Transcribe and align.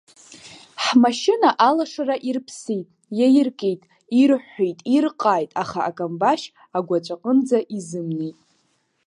Ҳмашьына 0.83 1.49
алашара 1.67 2.15
ирԥсит, 2.29 2.87
иаиркит, 3.19 3.81
ирҳәҳәеит, 4.19 4.79
ирҟааит, 4.95 5.51
аха 5.63 5.79
акамбашь, 5.89 6.45
агәаҵәаҟынӡа 6.77 7.59
изымнеит. 7.77 8.37